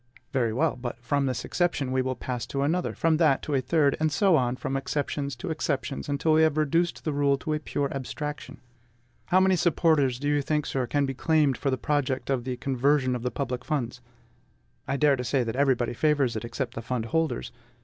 Very 0.33 0.51
well; 0.51 0.75
but 0.75 0.99
from 0.99 1.27
this 1.27 1.45
exception 1.45 1.91
we 1.91 2.01
will 2.01 2.15
pass 2.15 2.47
to 2.47 2.63
another, 2.63 2.95
from 2.95 3.17
that 3.17 3.43
to 3.43 3.53
a 3.53 3.61
third, 3.61 3.95
and 3.99 4.11
so 4.11 4.35
on 4.35 4.55
from 4.55 4.75
exceptions 4.75 5.35
to 5.35 5.51
exceptions, 5.51 6.09
until 6.09 6.33
we 6.33 6.41
have 6.41 6.57
reduced 6.57 7.03
the 7.03 7.13
rule 7.13 7.37
to 7.37 7.53
a 7.53 7.59
pure 7.59 7.87
abstraction. 7.93 8.57
How 9.27 9.39
many 9.39 9.55
supporters 9.55 10.17
do 10.17 10.27
you 10.27 10.41
think, 10.41 10.65
sir, 10.65 10.87
can 10.87 11.05
be 11.05 11.13
claimed 11.13 11.55
for 11.55 11.69
the 11.69 11.77
project 11.77 12.31
of 12.31 12.45
the 12.45 12.57
conversion 12.57 13.15
of 13.15 13.21
the 13.21 13.29
public 13.29 13.63
funds? 13.63 14.01
I 14.87 14.93
venture 14.97 15.17
to 15.17 15.23
say 15.23 15.43
that 15.43 15.55
everybody 15.55 15.93
favors 15.93 16.35
it, 16.35 16.43
except 16.45 16.73
the 16.73 16.81
fund 16.81 17.05
holders. 17.05 17.51